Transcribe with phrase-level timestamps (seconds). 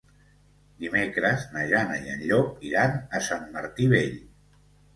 [0.85, 4.21] Dimecres na Jana i en Llop iran a Sant Martí Vell.